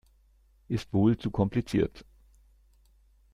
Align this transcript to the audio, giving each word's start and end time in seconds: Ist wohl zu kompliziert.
Ist 0.67 0.93
wohl 0.95 1.15
zu 1.19 1.29
kompliziert. 1.29 2.05